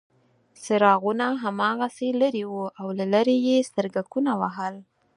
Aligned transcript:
څراغونه 0.63 1.27
هماغسې 1.43 2.09
لرې 2.21 2.43
وو 2.51 2.65
او 2.79 2.87
له 2.97 3.05
لرې 3.13 3.37
یې 3.47 3.57
سترګکونه 3.69 4.31
وهل. 4.41 4.75